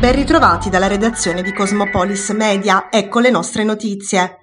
[0.00, 4.38] Ben ritrovati dalla redazione di Cosmopolis Media, ecco le nostre notizie.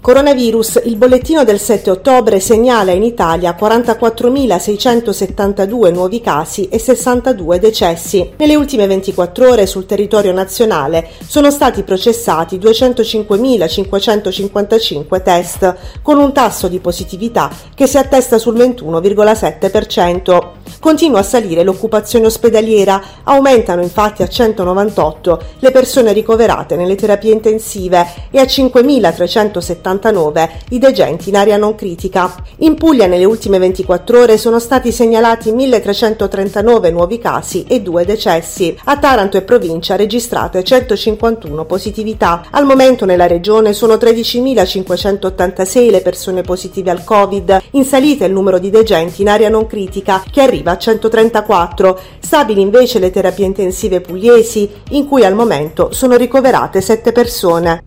[0.00, 8.32] Coronavirus, il bollettino del 7 ottobre segnala in Italia 44.672 nuovi casi e 62 decessi.
[8.36, 16.66] Nelle ultime 24 ore sul territorio nazionale sono stati processati 205.555 test, con un tasso
[16.66, 20.57] di positività che si attesta sul 21,7%.
[20.80, 28.06] Continua a salire l'occupazione ospedaliera, aumentano infatti a 198 le persone ricoverate nelle terapie intensive
[28.30, 32.34] e a 5.379 i degenti in area non critica.
[32.58, 38.76] In Puglia nelle ultime 24 ore sono stati segnalati 1.339 nuovi casi e 2 decessi.
[38.84, 42.46] A Taranto e provincia registrate 151 positività.
[42.50, 47.62] Al momento nella regione sono 13.586 le persone positive al Covid.
[47.72, 52.00] In salita il numero di degenti in area non critica che arriva arriva a 134,
[52.18, 57.84] stabili invece le terapie intensive pugliesi, in cui al momento sono ricoverate 7 persone.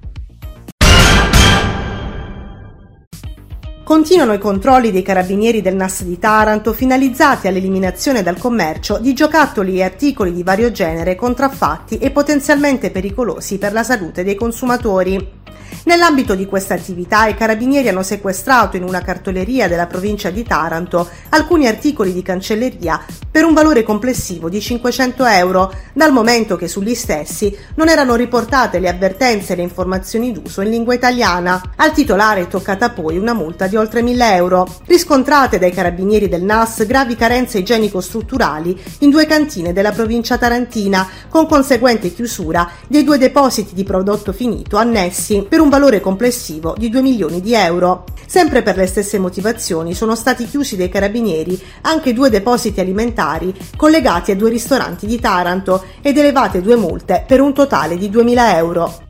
[3.83, 9.79] Continuano i controlli dei carabinieri del NAS di Taranto finalizzati all'eliminazione dal commercio di giocattoli
[9.79, 15.40] e articoli di vario genere contraffatti e potenzialmente pericolosi per la salute dei consumatori.
[15.83, 21.09] Nell'ambito di questa attività i carabinieri hanno sequestrato in una cartoleria della provincia di Taranto
[21.29, 26.93] alcuni articoli di cancelleria per un valore complessivo di 500 euro, dal momento che sugli
[26.93, 31.59] stessi non erano riportate le avvertenze e le informazioni d'uso in lingua italiana.
[31.77, 34.67] Al titolare è toccata poi una multa di oltre 1000 euro.
[34.85, 41.47] Riscontrate dai carabinieri del NAS gravi carenze igienico-strutturali in due cantine della provincia tarantina, con
[41.47, 47.01] conseguente chiusura dei due depositi di prodotto finito annessi per un valore complessivo di 2
[47.01, 48.03] milioni di euro.
[48.27, 54.31] Sempre per le stesse motivazioni sono stati chiusi dai carabinieri anche due depositi alimentari collegati
[54.31, 59.09] a due ristoranti di Taranto ed elevate due multe per un totale di 2.000 euro.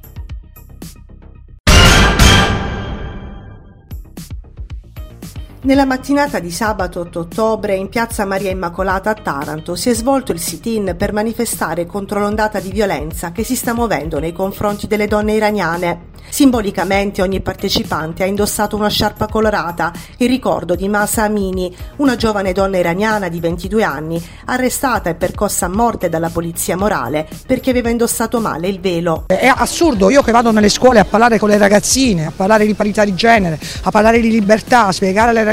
[5.64, 10.32] Nella mattinata di sabato 8 ottobre in piazza Maria Immacolata a Taranto si è svolto
[10.32, 15.06] il sit-in per manifestare contro l'ondata di violenza che si sta muovendo nei confronti delle
[15.06, 16.10] donne iraniane.
[16.30, 22.54] Simbolicamente ogni partecipante ha indossato una sciarpa colorata in ricordo di Masa Amini, una giovane
[22.54, 27.90] donna iraniana di 22 anni, arrestata e percossa a morte dalla polizia morale perché aveva
[27.90, 29.26] indossato male il velo.
[29.28, 32.74] È assurdo, io che vado nelle scuole a parlare con le ragazzine, a parlare di
[32.74, 35.50] parità di genere, a parlare di libertà, a spiegare alle ragazzine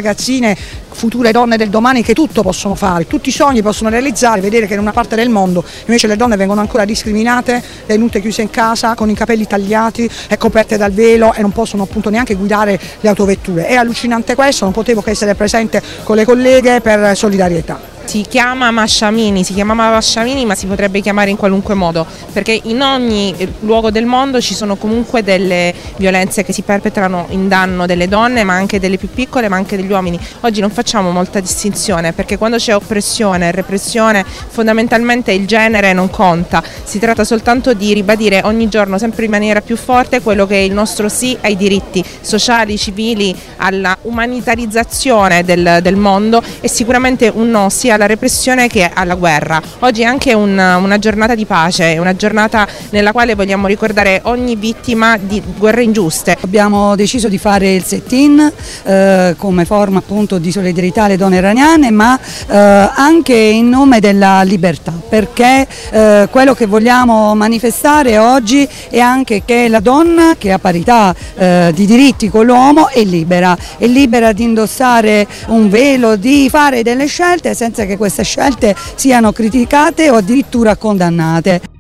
[0.91, 4.75] future donne del domani che tutto possono fare, tutti i sogni possono realizzare, vedere che
[4.75, 8.94] in una parte del mondo invece le donne vengono ancora discriminate, tenute chiuse in casa,
[8.94, 13.09] con i capelli tagliati e coperte dal velo e non possono appunto neanche guidare le
[13.09, 13.66] autovetture.
[13.66, 17.97] È allucinante questo, non potevo che essere presente con le colleghe per solidarietà.
[18.09, 22.81] Si chiama Masciamini, si chiamava Masciamini ma si potrebbe chiamare in qualunque modo perché in
[22.81, 28.09] ogni luogo del mondo ci sono comunque delle violenze che si perpetrano in danno delle
[28.09, 30.19] donne ma anche delle più piccole ma anche degli uomini.
[30.41, 36.09] Oggi non facciamo molta distinzione perché quando c'è oppressione e repressione fondamentalmente il genere non
[36.09, 40.55] conta, si tratta soltanto di ribadire ogni giorno sempre in maniera più forte quello che
[40.55, 47.31] è il nostro sì ai diritti sociali, civili, alla umanitarizzazione del, del mondo e sicuramente
[47.35, 49.60] un no sia alla repressione che alla guerra.
[49.81, 54.54] Oggi è anche una, una giornata di pace, una giornata nella quale vogliamo ricordare ogni
[54.54, 56.36] vittima di guerre ingiuste.
[56.41, 58.53] Abbiamo deciso di fare il set-in
[58.84, 64.42] eh, come forma appunto di solidarietà alle donne iraniane ma eh, anche in nome della
[64.42, 70.59] libertà perché eh, quello che vogliamo manifestare oggi è anche che la donna che ha
[70.59, 76.48] parità eh, di diritti con l'uomo è libera, è libera di indossare un velo, di
[76.48, 81.78] fare delle scelte senza che queste scelte siano criticate o addirittura condannate.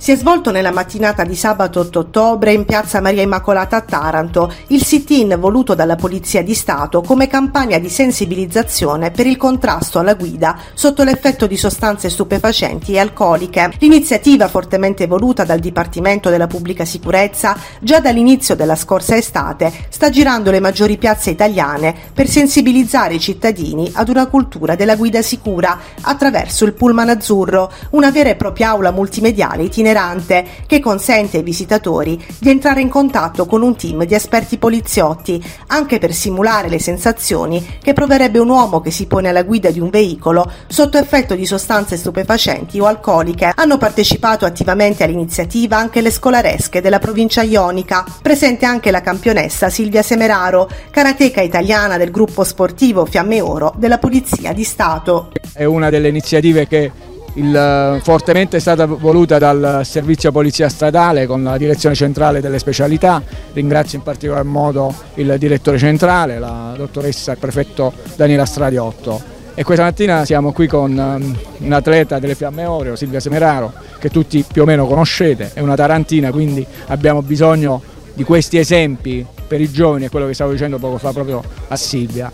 [0.00, 4.50] Si è svolto nella mattinata di sabato 8 ottobre in piazza Maria Immacolata a Taranto
[4.68, 10.14] il sit-in voluto dalla Polizia di Stato come campagna di sensibilizzazione per il contrasto alla
[10.14, 13.74] guida sotto l'effetto di sostanze stupefacenti e alcoliche.
[13.78, 20.50] L'iniziativa fortemente voluta dal Dipartimento della Pubblica Sicurezza già dall'inizio della scorsa estate sta girando
[20.50, 26.64] le maggiori piazze italiane per sensibilizzare i cittadini ad una cultura della guida sicura attraverso
[26.64, 32.22] il pullman azzurro, una vera e propria aula multimediale itinerante itinerante che consente ai visitatori
[32.38, 37.78] di entrare in contatto con un team di esperti poliziotti, anche per simulare le sensazioni
[37.82, 41.44] che proverebbe un uomo che si pone alla guida di un veicolo sotto effetto di
[41.44, 43.52] sostanze stupefacenti o alcoliche.
[43.54, 50.02] Hanno partecipato attivamente all'iniziativa anche le scolaresche della provincia ionica, presente anche la campionessa Silvia
[50.02, 55.32] Semeraro, karateca italiana del gruppo sportivo Fiamme Oro della Polizia di Stato.
[55.52, 61.42] è una delle iniziative che il, fortemente è stata voluta dal servizio polizia stradale con
[61.42, 63.22] la direzione centrale delle specialità,
[63.52, 69.64] ringrazio in particolar modo il direttore centrale, la dottoressa e il prefetto Daniela Stradiotto e
[69.64, 74.42] questa mattina siamo qui con um, un atleta delle Fiamme Oreo, Silvia Semeraro, che tutti
[74.50, 77.82] più o meno conoscete, è una tarantina quindi abbiamo bisogno
[78.14, 81.76] di questi esempi per i giovani, è quello che stavo dicendo poco fa proprio a
[81.76, 82.32] Silvia.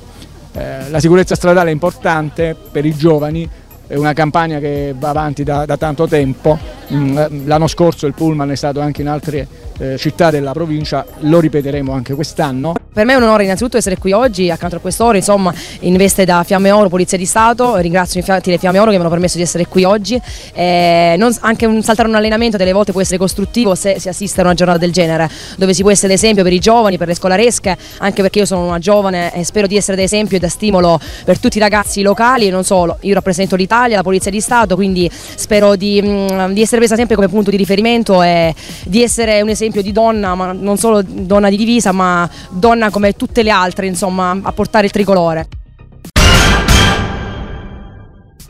[0.52, 3.48] Eh, la sicurezza stradale è importante per i giovani,
[3.87, 6.59] è una campagna che va avanti da, da tanto tempo,
[6.93, 9.47] mm, l'anno scorso il pullman è stato anche in altre
[9.79, 12.75] eh, città della provincia, lo ripeteremo anche quest'anno.
[12.96, 16.25] Per me è un onore innanzitutto essere qui oggi accanto a quest'ora, insomma in veste
[16.25, 19.37] da Fiamme Oro, Polizia di Stato, ringrazio infatti le Fiamme Oro che mi hanno permesso
[19.37, 20.19] di essere qui oggi,
[20.54, 24.40] eh, non, anche un, saltare un allenamento delle volte può essere costruttivo se si assiste
[24.40, 25.28] a una giornata del genere,
[25.58, 28.64] dove si può essere d'esempio per i giovani, per le scolaresche, anche perché io sono
[28.64, 32.46] una giovane e spero di essere d'esempio e da stimolo per tutti i ragazzi locali
[32.46, 36.62] e non solo, io rappresento l'Italia, la Polizia di Stato, quindi spero di, mm, di
[36.62, 38.54] essere presa sempre come punto di riferimento e
[38.87, 43.12] di essere un esempio di donna, ma non solo donna di divisa, ma donna come
[43.15, 45.49] tutte le altre, insomma, a portare il tricolore.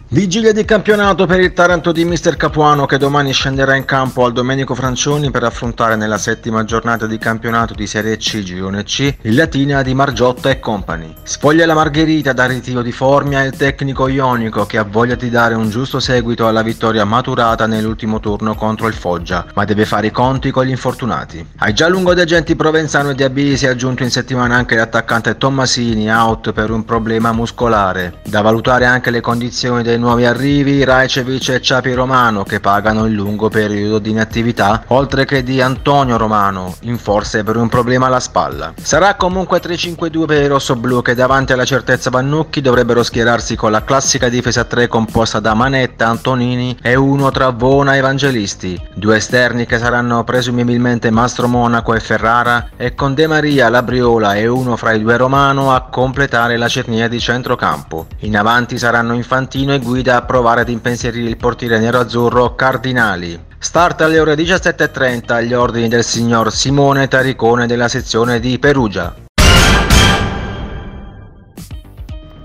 [0.08, 4.32] Vigilia di campionato per il Taranto di Mister Capuano che domani scenderà in campo al
[4.32, 9.35] Domenico Francioni per affrontare nella settima giornata di campionato di Serie C Girone C il
[9.35, 11.12] Latina di Margiotta e Company.
[11.25, 15.55] Sfoglia la Margherita dal ritiro di Formia il tecnico ionico che ha voglia di dare
[15.55, 20.12] un giusto seguito alla vittoria maturata nell'ultimo turno contro il Foggia, ma deve fare i
[20.12, 21.44] conti con gli infortunati.
[21.56, 26.53] Ai già lungodegenti Provenzano e Diabisi si è aggiunto in settimana anche l'attaccante Tommasini out
[26.53, 28.20] per un problema muscolare.
[28.25, 33.12] Da valutare anche le condizioni dei nuovi arrivi Raicevic e Ciapi Romano che pagano il
[33.12, 38.20] lungo periodo di inattività, oltre che di Antonio Romano, in forse per un problema alla
[38.20, 38.75] spalla.
[38.81, 43.84] Sarà comunque 3-5-2 per i rossoblù che davanti alla certezza Vannucchi dovrebbero schierarsi con la
[43.84, 49.78] classica difesa 3 composta da Manetta, Antonini e uno tra Vona Evangelisti, due esterni che
[49.78, 55.00] saranno presumibilmente Mastro Monaco e Ferrara e con De Maria, Labriola e uno fra i
[55.00, 58.06] due Romano a completare la cernia di centrocampo.
[58.20, 63.41] In avanti saranno Infantino e guida a provare ad impensierire il portiere nero-azzurro Cardinali.
[63.56, 69.25] Start alle ore 17.30 agli ordini del signor Simone Taricone della sezione di Perugia.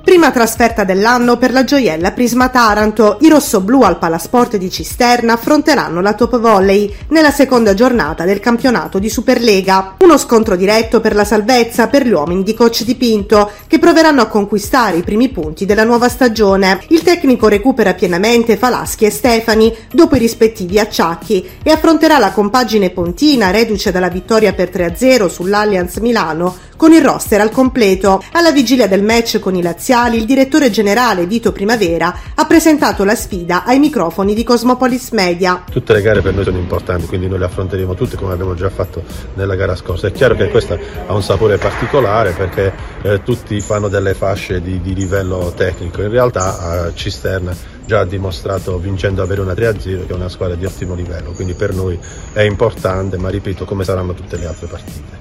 [0.04, 6.02] Prima trasferta dell'anno per la gioiella Prisma Taranto, i rossoblù al Palasport di Cisterna affronteranno
[6.02, 9.98] la Top Volley nella seconda giornata del campionato di Superlega.
[10.00, 14.22] Uno scontro diretto per la salvezza per gli uomini di coach di Pinto che proveranno
[14.22, 16.82] a conquistare i primi punti della nuova stagione.
[16.88, 22.90] Il tecnico recupera pienamente Falaschi e Stefani dopo i rispettivi acciacchi e affronterà la compagine
[22.90, 28.24] pontina reduce dalla vittoria per 3-0 sull'Allianz Milano con il roster al completo.
[28.32, 33.14] Alla vigilia del match con i laziali, il direttore generale Vito Primavera ha presentato la
[33.14, 35.64] sfida ai microfoni di Cosmopolis Media.
[35.70, 38.72] Tutte le gare per noi sono importanti, quindi noi le affronteremo tutte come abbiamo già
[38.72, 39.04] fatto
[39.36, 40.08] nella gara scorsa.
[40.08, 40.76] È chiaro che questa
[41.06, 42.74] ha un sapore particolare perché
[43.04, 46.02] eh, tutti fanno delle fasce di, di livello tecnico.
[46.02, 47.56] In realtà eh, Cisterna
[47.86, 51.54] già ha dimostrato vincendo avere una 3-0 che è una squadra di ottimo livello, quindi
[51.54, 52.00] per noi
[52.34, 55.21] è importante, ma ripeto come saranno tutte le altre partite.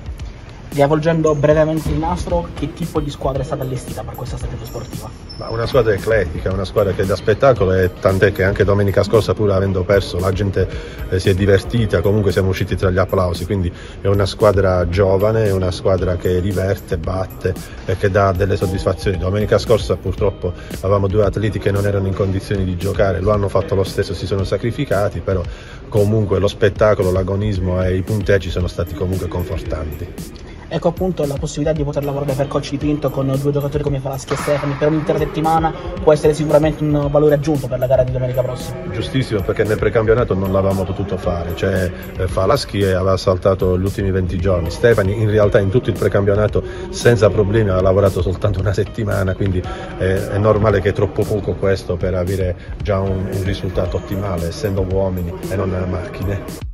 [0.73, 5.11] Riavvolgendo brevemente il nastro, che tipo di squadra è stata allestita per questa stagione sportiva?
[5.39, 9.35] Ma una squadra eclettica, una squadra che dà spettacolo e tant'è che anche domenica scorsa
[9.35, 10.69] pur avendo perso la gente
[11.09, 15.47] eh, si è divertita, comunque siamo usciti tra gli applausi, quindi è una squadra giovane,
[15.47, 17.53] è una squadra che diverte, batte
[17.87, 19.19] e che dà delle soddisfazioni.
[19.19, 20.53] Domenica scorsa purtroppo
[20.83, 24.15] avevamo due atleti che non erano in condizioni di giocare, lo hanno fatto lo stesso,
[24.15, 25.43] si sono sacrificati, però
[25.89, 31.77] comunque lo spettacolo, l'agonismo e i punteggi sono stati comunque confortanti ecco appunto la possibilità
[31.77, 34.89] di poter lavorare per coach di Pinto con due giocatori come Falaschi e Stefani per
[34.89, 35.73] un'intera settimana
[36.03, 38.79] può essere sicuramente un valore aggiunto per la gara di domenica prossima.
[38.93, 44.11] Giustissimo perché nel precampionato non l'avevamo potuto fare, cioè eh, Falaschi aveva saltato gli ultimi
[44.13, 48.73] 20 giorni, Stefani in realtà in tutto il precampionato senza problemi ha lavorato soltanto una
[48.73, 49.61] settimana, quindi
[49.99, 54.49] è, è normale che è troppo poco questo per avere già un, un risultato ottimale
[54.49, 56.70] essendo uomini e non macchine.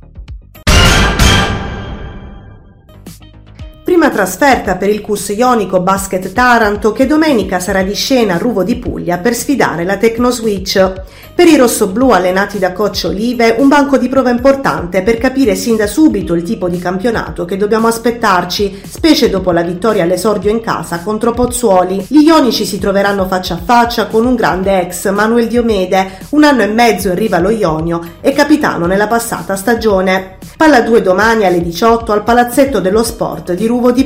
[4.17, 8.75] Trasferta per il CUS Ionico Basket Taranto che domenica sarà di scena a Ruvo di
[8.77, 10.93] Puglia per sfidare la Tecnoswitch.
[11.35, 15.75] Per i rossoblù allenati da coach Olive un banco di prova importante per capire sin
[15.75, 20.61] da subito il tipo di campionato che dobbiamo aspettarci, specie dopo la vittoria all'esordio in
[20.61, 22.07] casa contro Pozzuoli.
[22.07, 26.63] Gli ionici si troveranno faccia a faccia con un grande ex, Manuel Diomede, un anno
[26.63, 30.37] e mezzo in riva allo Ionio e capitano nella passata stagione.
[30.57, 34.05] Palla 2 domani alle 18 al Palazzetto dello Sport di Ruvo di